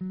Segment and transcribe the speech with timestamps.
[0.00, 0.08] 嗨，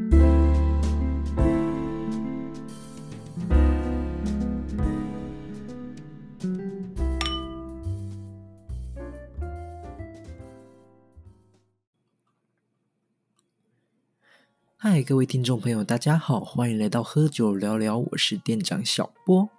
[15.02, 19.50] 各位听众朋友，大家好，欢迎来到喝酒聊聊，我是店长小波。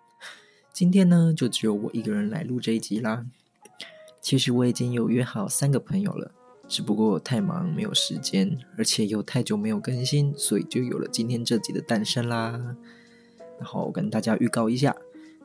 [0.73, 3.27] 今天呢，就只有我一个人来录这一集啦。
[4.21, 6.31] 其实我已经有约好三个朋友了，
[6.71, 12.77] 只不过太忙没有时间，而且又太久没有更新，所以就有了今天这集的诞生啦。
[13.59, 14.95] 然后跟大家预告一下，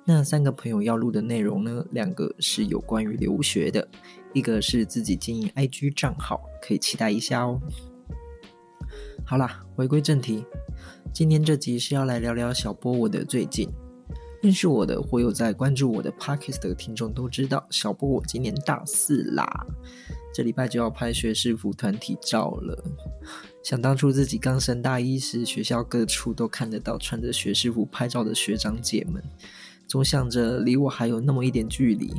[0.06, 3.88] 那三个朋友要录的内容呢，两个是有关于留学的，
[4.34, 7.60] 一个是自己经营 IG 账号，可以期待一下哦。
[9.26, 10.46] 好啦，回归正题，
[11.12, 13.68] 今天这集是要来聊聊小波我的最近。
[14.46, 19.66] 认识我的或有在关注我的 Pockets 的听众都知道，小波我今年大四啦，
[20.32, 22.84] 这礼拜就要拍学士服团体照了。
[23.64, 29.20] 想当初自己刚升大一时，学校各处都看得到穿着学士服拍照的学长姐们，
[29.88, 32.14] 总想着离我还有那么一点距离。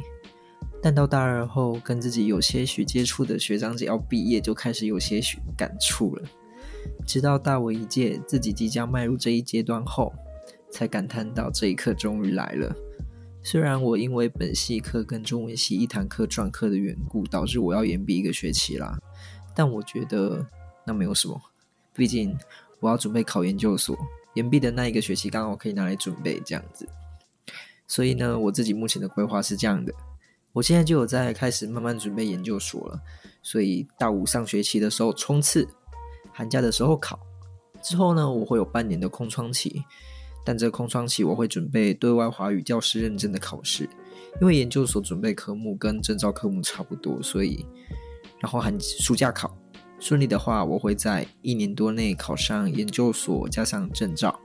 [0.82, 6.22] 但到大二后，跟自己有些许接触的学长姐要毕业，就开始有些许感触了。
[7.06, 10.12] 直到大我一届，自己即将迈入这一阶段后，
[10.77, 12.77] 才感叹到这一刻终于来了。
[13.42, 18.98] 虽然我因为本系课跟中文系一堂课转课的缘故，导致我要延毕一个学期啦，
[19.54, 20.47] 但我觉得
[20.84, 21.41] 那没有什么，
[21.94, 22.36] 毕竟
[22.80, 23.97] 我要准备考研究所，
[24.34, 26.86] 延毕的那一个学期刚好可以拿来准备这样子。
[27.86, 29.94] 所以呢，我自己目前的规划是这样的：
[30.52, 33.00] 我现在就有在开始慢慢准备研究所了，
[33.42, 35.66] 所以大五上学期的时候冲刺。
[36.32, 37.19] 寒假的时候考，
[37.82, 39.82] 之后呢，我会有半年的空窗期，
[40.47, 43.91] 但这空窗期我会准备对外华语教师认证的考试，
[44.41, 47.66] 因为研究所准备科目跟证照科目差不多，所以
[48.41, 49.58] 然后寒暑假考
[49.98, 54.38] 顺利的话，我会在一年多内考上研究所加上证照，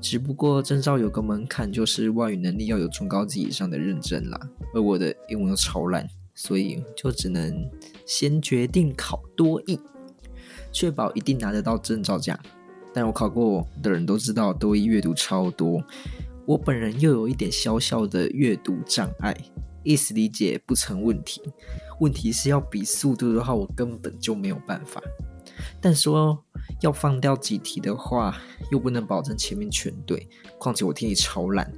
[0.00, 4.38] 只不过证照有个门槛，就是外语能力要有中高级以上的认证啦，
[4.74, 7.66] 而我的英文又超烂，所以就只能
[8.04, 9.80] 先决定考多译。
[10.72, 12.38] 确保一定拿得到证照奖，
[12.96, 15.84] 但我考过的人都知道，多一阅读超多。
[16.46, 19.36] 我本人又有一点小小的阅读障碍，
[19.82, 21.42] 意思理解不成问题。
[22.00, 24.98] 问题是要比速度的话，我根本就没有办法。
[25.78, 26.42] 但说
[26.80, 28.34] 要放掉几题的话，
[28.70, 30.26] 又不能保证前面全对。
[30.58, 31.70] 况且我听力超烂，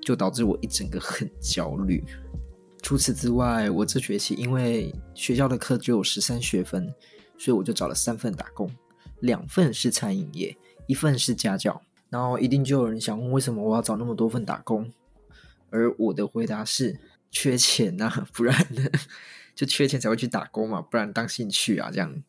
[0.00, 2.04] 就导致我一整个很焦虑。
[2.80, 6.88] 除此之外，我这学期因为学校的课只有十三学分。
[7.36, 8.70] 所以我就找了三份打工，
[9.20, 11.82] 两份是餐饮业，一份是家教。
[12.08, 14.92] 然后一定就有人想问，为什么我要找那么多份打工？
[15.70, 16.98] 而我的回答是：
[17.30, 18.84] 缺钱呐， 不然呢？
[19.54, 22.22] 就缺钱才会去打工嘛，不然当兴趣啊这样。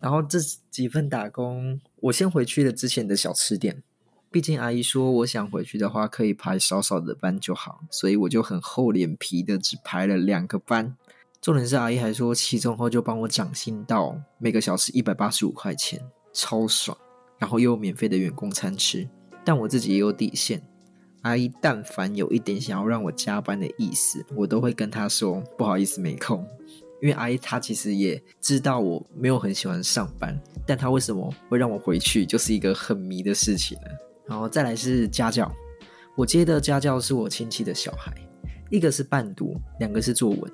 [0.00, 0.38] 然后这
[0.70, 3.82] 几份打工，我先回去了之前的小吃店，
[4.30, 10.96] 毕竟阿姨说我想回去的话，可以排少少的班就好，所以我就很厚脸皮的只排了两个班。
[11.42, 16.00] 重点是阿姨还说，期中后就帮我涨薪到每个小时一百八十五块钱，
[16.32, 16.96] 超爽。
[17.36, 19.08] 然后又有免费的员工餐吃，
[19.44, 20.62] 但我自己也有底线。
[21.22, 26.46] 阿姨但凡有一点想要让我加班的意思，我都会跟她说不好意思没空。
[27.00, 33.88] 因为阿姨她其实也知道我没有很喜欢上班，但她为什么会让我回去，就是一个很迷的事情呢？
[34.28, 35.50] 然后再来是家教，
[36.16, 38.14] 我接的家教是我亲戚的小孩，
[38.70, 40.52] 一个是伴读，两个是作文。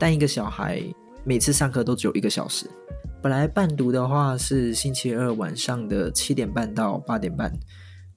[0.00, 0.82] 但一个小孩
[1.24, 2.66] 每次上课都只有一个小时。
[3.22, 7.52] 本来伴读的话是星期二晚上的七点半到八点半，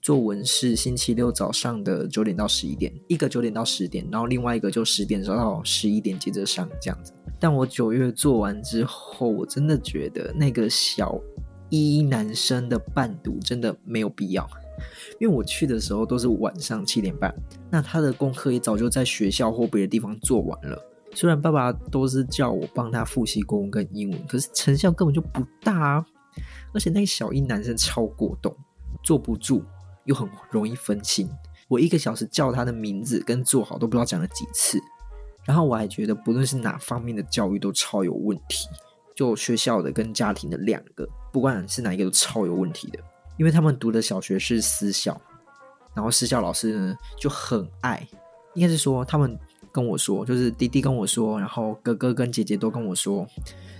[0.01, 7.11] 作文是星期六早上的九点到十一点，一个九点到十点，然后另外一个就十点到十一点接着上这样子。
[7.37, 11.19] 但我九月做完之后，我真的觉得那个小
[11.69, 14.49] 一男生的伴读真的没有必要，
[15.19, 17.35] 因为我去的时候都是晚上七点半，
[17.69, 20.81] 那他的功课也早就在学校或别的地方做完了。
[21.15, 26.05] 虽然爸爸都是叫我帮他复习国文跟英文，可是成效根本就不大啊！
[26.73, 28.55] 而且那个小一男生超过动，
[29.03, 29.63] 坐不住，
[30.05, 31.29] 又很容易分心。
[31.67, 34.81] 我一个小时叫他的名字跟坐好都不知道讲了几次。
[35.45, 38.67] 然后我还觉得不论是哪方面的教育都超有问题，
[39.15, 42.99] 就学校的跟家庭的两个，不管是哪一个都超有问题的。
[43.37, 45.19] 因为他们读的小学是私校，
[45.93, 48.07] 然后私校老师呢就很爱，
[48.55, 49.39] 应该是说他们。
[49.73, 53.27] 跟我说，就是弟弟跟我说，然后哥哥跟姐姐都跟我说，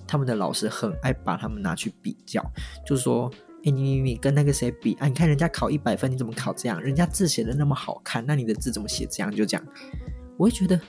[0.08, 2.44] 他们的老师很爱把他们拿去比较，
[2.84, 3.32] 就说，
[3.64, 5.08] 哎，你你你跟那个谁比啊？
[5.08, 6.82] 你看人家考一百分，你怎么考这样？
[6.82, 9.34] 人家字写的那么好看，那你的字怎么写这样？
[9.34, 9.66] 就这样，
[10.36, 10.82] 我会觉得，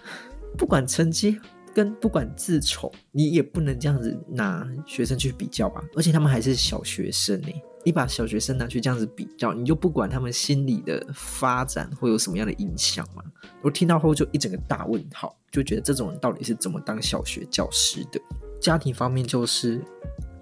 [0.56, 1.38] 不管成绩
[1.74, 5.84] 跟不管字丑，你也不能这样子拿学生去比较吧。
[5.94, 7.48] 而且他们还是小学生呢，
[7.84, 13.22] 你把小学生拿去这样子比较，你就不管他们心理的发展会有什么样的影响吗？
[13.62, 18.20] 我听到后就一整个大问号，就觉得这种人到底是怎么当小学教师的？
[18.60, 19.80] 家庭方面就是，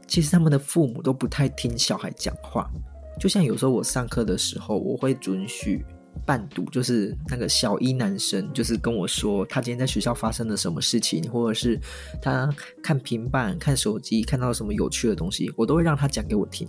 [0.06, 2.71] 其实他们的父母都不太听小孩讲话，
[3.19, 5.85] 就像有时候我上课的时候，我会准许。
[6.27, 11.81] 伴读就是那个小一男生，就是跟我说他今天在学校发生了什么事情，或者是
[12.21, 16.69] 他看平板、看手机看到什么有趣的东西，我都会让他讲给我听。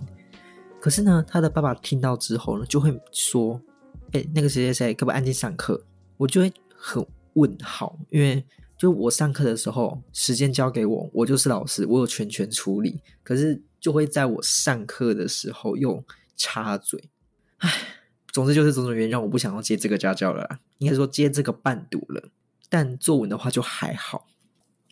[0.84, 3.58] 可是呢，他的爸爸听到之后呢，就会说
[4.12, 5.82] ：“哎，那个谁谁谁，可不可以安静上课？”
[6.18, 7.02] 我就会很
[7.32, 8.44] 问号，因为
[8.76, 13.00] 就我上课的时候，时间交给我，我就是老师，我有全权处理。
[13.22, 16.04] 可是就会在我上课的时候又
[16.36, 17.02] 插嘴，
[17.60, 17.70] 唉。
[18.30, 22.28] 总之就是种种原因让我不想要接这个家教了，应该说接这个伴读了。
[22.68, 24.26] 但作文的话就还好，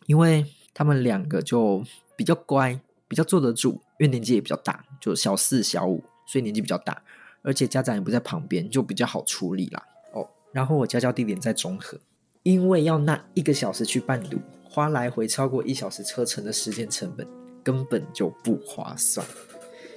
[0.07, 1.85] 因为他们两个就
[2.17, 2.81] 比较乖，
[3.13, 7.03] 比较坐得住，因为年纪也比较大，就小四、小五，所以年纪比较大，
[7.43, 9.83] 而且家长也不在旁边，就比较好处理啦。
[10.15, 12.01] 哦，然后我家教地点在中和，
[12.43, 17.29] 因为要那一个小时去伴读，花来回超过一小时车程的时间成本，
[17.63, 19.27] 根本就不划算。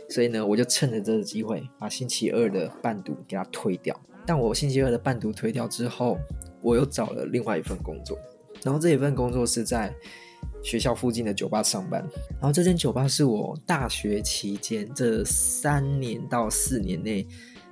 [0.10, 3.98] 所以呢，我就趁着这个机会把星期二的伴读给他推掉。
[4.26, 6.18] 但我星期二的伴读推掉之后，
[6.62, 8.20] 我又找了另外一份工作。
[8.62, 9.96] 然后这一份工作是在
[10.66, 12.04] 学校附近的酒吧上班。
[12.32, 17.26] 然后这间酒吧是我大学期间这三年到四年内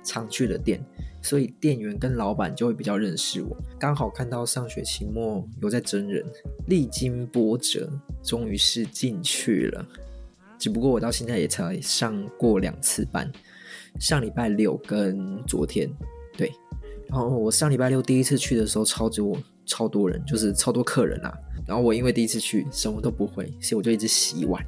[0.04, 0.80] 常去的店，
[1.20, 3.56] 所以店员跟老板就会比较认识我。
[3.80, 6.24] 刚好看到上学期末有在真人，
[6.68, 7.90] 历经波折，
[8.22, 9.84] 终于是进去了。
[10.56, 13.30] 只不过我到现在也才上过两次班，
[13.98, 15.90] 上礼拜六跟昨天，
[16.36, 16.52] 对，
[17.08, 19.36] 然后我上礼拜六第一次去的时候超多
[19.66, 21.36] 超多人，就是超多客人啊。
[21.66, 24.64] 然后我因为第一次去什么都不会，所以我就一直洗碗，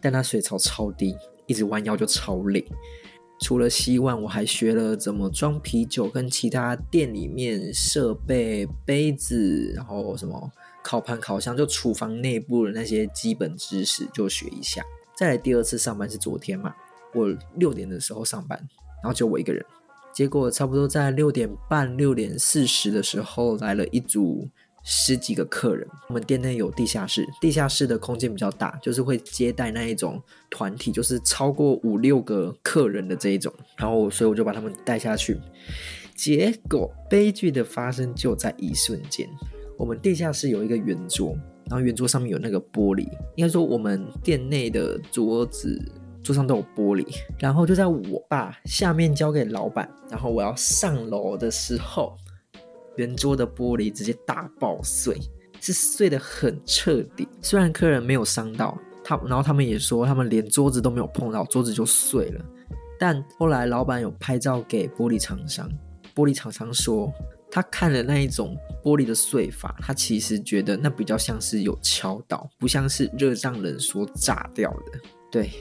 [0.00, 1.16] 但那水槽超低，
[1.46, 2.64] 一直弯腰就超累。
[3.40, 10.50] 除了洗碗，我还学了怎么装啤酒，跟其他店里面设备、杯子，然后什么
[10.82, 14.82] 烤盘、烤箱，就厨房内部的那些基本知识就学一下。
[15.16, 16.74] 再来第二次上班是昨天嘛，
[17.12, 18.58] 我六点的时候上班，
[19.02, 19.64] 然后就我一个人。
[20.12, 24.48] 结果差不多在六点半、六点四十的时候来了一组
[24.84, 25.84] 十几个客人。
[26.08, 33.52] 我们店内有地下室，地下室的空间比较大，就是会接待那一种团体，就是超过五六个客人的这一种。
[33.76, 35.40] 然后所以我就把他们带下去。
[36.14, 39.28] 结果悲剧的发生就在一瞬间，
[39.76, 41.36] 我们地下室有一个圆桌。
[41.66, 45.80] 然后圆桌上面有那个玻璃，应该说我们店内的桌子
[46.22, 47.06] 桌上都有玻璃。
[47.38, 52.14] 然后就在我把下面交给老板，然后我要上楼的时候，
[52.96, 55.18] 圆桌的玻璃直接大爆碎，
[55.60, 57.28] 是碎的很彻底。
[57.42, 62.44] 虽然客人没有伤到他，然后他们也说他们连桌子都没有碰到，桌子就碎了。
[62.98, 65.68] 但后来老板有拍照给玻璃厂商，
[66.14, 67.12] 玻璃厂商说。
[67.50, 74.98] 他看了那一种玻璃的碎法，他其实觉得那比较像是有敲到，不像是热胀冷缩炸掉的。
[75.30, 75.52] 对，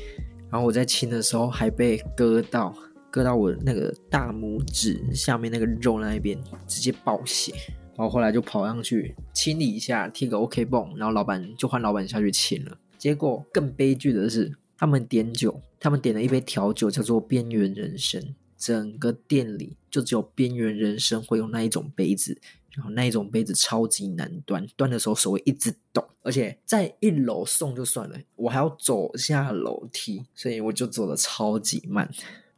[0.50, 2.74] 然后我在清的时候还被割到，
[3.14, 7.54] 割到我那个大拇指下面那个肉那一边，直接爆血。
[7.96, 12.76] 然后后来就跑上去清理一下，贴个 OK 绷，然后老板就换老板下去清了。
[12.98, 18.34] 结果更悲剧的是，他们点酒，他们点了一杯调酒，叫做边缘人生。
[18.58, 22.36] 整个店里就只有边缘人生会用那一种杯子，
[22.72, 32.10] 然后那一种杯子超级难端，端的时候手会一直抖，而且在一楼送就算了，我还要走下楼梯，所以我就走的超级慢。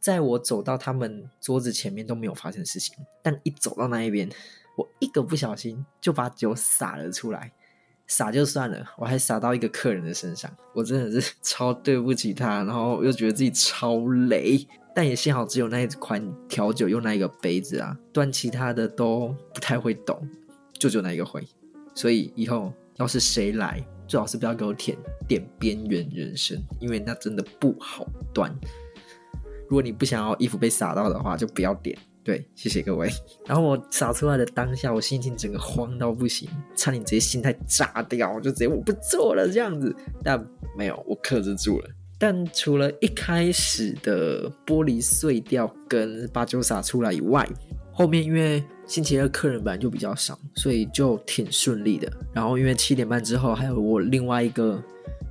[0.06, 2.94] 在我走到他们桌子前面都没有发生事情，
[3.24, 4.30] 但一走到那一边，
[4.78, 7.52] 我一个不小心就把酒洒了出来，
[8.06, 13.98] 洒就算了，我还洒到一个客人的身上，我真的是 超对不起他，然后又觉得自己超
[14.30, 14.68] 雷。
[14.94, 20.22] 但也幸好只有那一款调酒用那一个杯子啊，端其他的都不太会懂，
[20.74, 21.44] 就只有那一个会。
[21.96, 24.96] 所以以后要是谁来，最好是不要给我舔
[25.28, 28.56] 点边缘人生，因为那真的不好端。
[29.68, 31.98] 如果你不想要衣服被洒到的话，就不要点。
[32.24, 33.08] 对，谢谢各位。
[33.46, 39.96] 然后我洒出来的当下，我心情整个慌到不行，差点直接心态炸掉，就直接我不做了这样子。
[40.24, 40.44] 但
[40.76, 41.90] 没有，我克制住了。
[42.18, 47.48] 但除了一开始的玻璃碎掉跟把酒洒出来以外，
[47.92, 52.12] 后面因为星期二客人本来就比较少，所以就挺顺利的。
[52.34, 54.82] 然后因为七点半之后还有我另外一个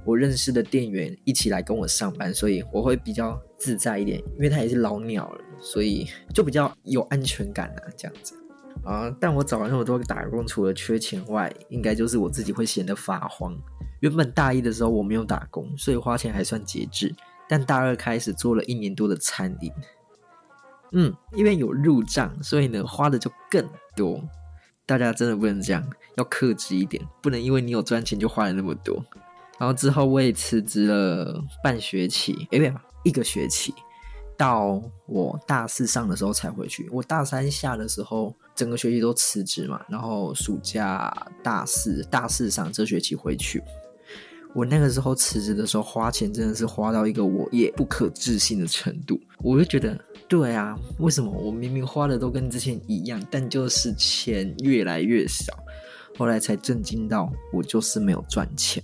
[0.04, 4.18] 我认识的店员一起来跟我上班，所以我会比较自在一点。
[4.36, 8.34] 因为他也是老鸟了，所以就比较有安全感啊，这样子
[8.84, 9.14] 啊。
[9.20, 13.56] 但我找了那么多打工，除了缺钱外，应该就是我自己会闲得发慌。
[14.00, 17.14] 原本大一的时候我没有打工，所以花钱还算节制。
[17.48, 19.70] 但大二开始做了一年多的餐饮，
[20.92, 24.22] 嗯，因为有入账，所以呢花的就更多。
[24.86, 29.02] 大家真的不能这样，要克制一点，不能因为你有赚钱就花了那么多。
[29.58, 33.72] 然后之后我也辞职了半学期，哎，不，一个学期，
[34.36, 36.88] 到我大四上的时候才回去。
[36.90, 43.62] 我大三下的时候，整个学期都辞职嘛，然后暑假大四大四上这学期回去。
[44.54, 49.20] 我那个时候辞职的时候，花钱真的是花到一个我也不可置信的程度。
[49.38, 55.52] 我就觉得，对啊，为什么我明明花的都跟之前一样，但就是钱越来越少？
[56.16, 58.80] 后来才震惊到，我就是没有赚钱。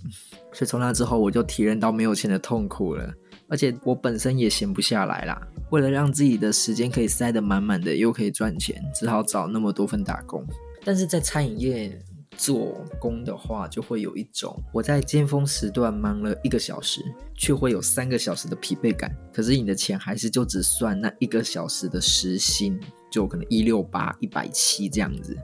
[0.53, 3.13] 所以从那之后，我就体验到没有钱的痛苦了。
[3.47, 5.41] 而且我本身也闲不下来啦，
[5.71, 10.45] 为了让自己的时间可以塞得满满的，又可以赚钱，只好找那么多份打工。
[10.83, 12.01] 但是在餐饮业。
[12.37, 17.01] 做工的话，就会有一种我在尖峰时段忙了一个小时，
[17.37, 19.13] 却会有三个小时的疲惫感。
[19.33, 22.79] 可是你的钱还是就只算那一个小时的时薪，
[23.11, 25.37] 就可能一六八、一百七这样子，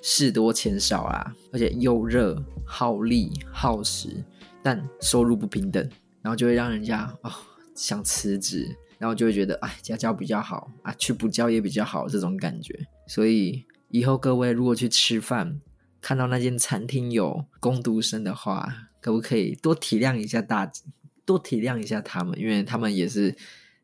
[0.00, 4.08] 事多钱少啊，而且又热、耗力、耗时，
[4.62, 5.82] 但收入不平等，
[6.22, 7.32] 然后就会让人家哦
[7.74, 12.86] 想辞职，然后就会觉得哎家教比较好啊，去补教也比较好这种感觉。
[13.06, 15.60] 所以以后各位如果去吃饭，
[16.00, 20.70] 看到那间餐厅有工读生的话，可不可以多体谅一下大，
[21.24, 23.34] 多体谅一下他们，因为他们也是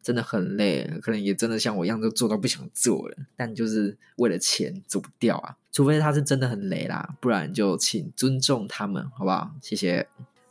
[0.02, 5.56] 真的很累，可能也真的像我一样都做到不想做了，但就是为了钱走不掉啊。
[5.73, 9.54] 除非他是真的很累啦，不然就请尊重他们，好不好？
[9.61, 10.06] 谢谢。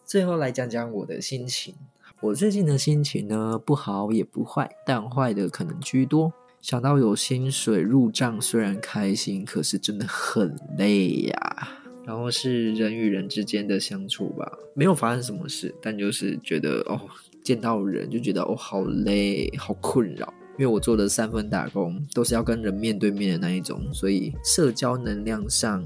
[0.05, 1.73] 最后来讲讲我的心情，
[2.21, 6.31] 我最近的心情呢，不好也不坏，但坏的可能居多。
[6.61, 11.67] 想到有薪水入账，虽然开心，可是真的很累呀。
[12.05, 17.01] 然后是人与人之间的相处吧，没有发生什么事，但就是觉得哦，
[17.43, 20.31] 见到人就觉得哦，好累，好困扰。
[20.59, 25.83] 因为我做的三份打工都是要跟人面对面的那一种，所以社交能量上。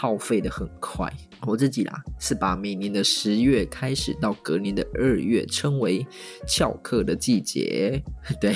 [0.00, 1.12] 耗费的很快，
[1.46, 6.06] 我自己啦是把每年的十月开始到隔年的二月称为
[6.48, 8.02] 翘课的季节，
[8.40, 8.54] 对，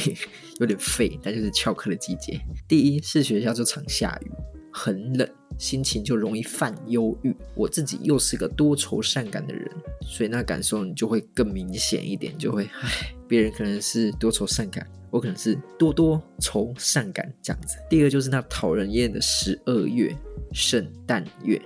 [0.58, 2.40] 有点废，但就是翘课的季节。
[2.66, 4.30] 第一是学校就常下雨，
[4.74, 7.32] 很冷，心情就容易犯忧郁。
[7.54, 9.70] 我自己又是个多愁善感的人，
[10.02, 17.76] 所以那感受你就会更明显一点，就会唉，别人可能是多愁善感，我可能是多多愁善感这样子。
[17.88, 20.14] 第二就是那讨人厌的十二月。
[20.52, 21.60] 圣诞月，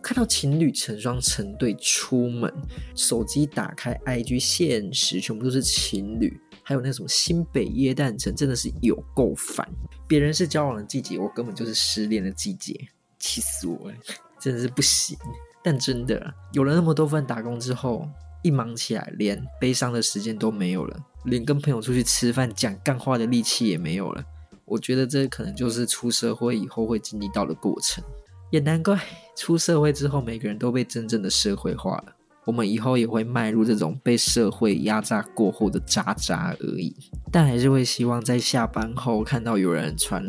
[0.00, 2.48] 看到情侣成双成对出门，
[2.94, 9.68] 手机打开 IG 现实，全部都是情侣，还有那什么新北耶诞城，真的是有够烦。
[10.06, 12.88] 别人是交往的季节，我根本就是失恋的季节，
[13.18, 13.96] 气死我了，
[14.38, 15.16] 真的是不行。
[15.62, 18.08] 但真的有了那么多份打工之后，
[18.42, 24.24] 一忙起来，连悲伤的时间都没有了，连跟朋友出去吃饭讲干话的力气也没有了。
[24.64, 28.02] 我觉得这可能就是出社会以后会经历到的过程。
[28.50, 28.98] 也难怪
[29.36, 32.16] 出社会之后，每个人都被真正的社会化了。
[32.44, 36.94] 我们以后也会迈入这种被社会压榨过后的渣渣而已。
[37.30, 40.24] 但还是会希望在下班后看到有人传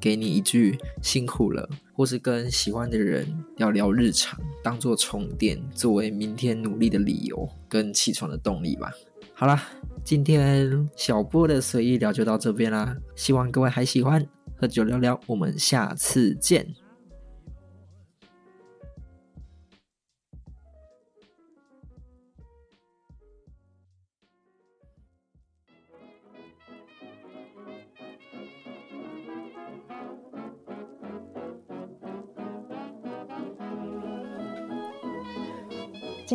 [0.00, 8.90] 给你一句“辛苦了”，或是跟喜欢的人聊聊日常，当做充电，作为明天努力的理由跟起床的动力吧。
[9.32, 9.62] 好啦，
[10.02, 14.26] 今天小波的随意聊就到这边啦，希望各位还喜欢。
[14.56, 16.74] 喝酒聊聊，我们下次见。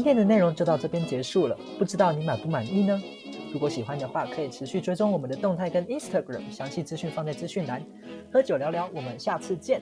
[0.06, 3.02] 今天的内容就到这边结束了，不知道你满不满意呢？
[3.52, 7.84] 如果喜欢的话，可以持续追踪我们的动态跟 Instagram，详细资讯放在资讯栏。
[8.32, 9.82] 喝酒聊聊，我们下次见。